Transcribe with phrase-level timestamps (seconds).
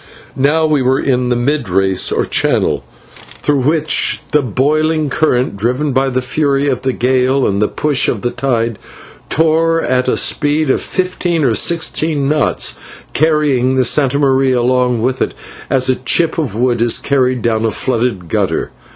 [0.41, 2.83] Now we were in the mid race or channel,
[3.43, 8.07] through which the boiling current, driven by the fury of the gale and the push
[8.07, 8.79] of the tide,
[9.29, 12.73] tore at a speed of fifteen or sixteen knots,
[13.13, 15.35] carrying the /Santa Maria/ along with it
[15.69, 18.71] as a chip of wood is carried down a flooded gutter.